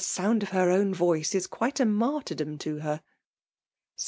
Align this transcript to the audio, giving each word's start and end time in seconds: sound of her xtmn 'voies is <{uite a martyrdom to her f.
sound 0.03 0.41
of 0.41 0.49
her 0.49 0.65
xtmn 0.65 0.95
'voies 0.95 1.35
is 1.35 1.45
<{uite 1.47 1.79
a 1.79 1.85
martyrdom 1.85 2.57
to 2.57 2.79
her 2.79 3.03
f. 3.03 3.03